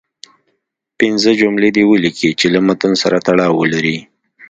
[0.99, 3.97] پنځه جملې دې ولیکئ چې له متن سره تړاو ولري.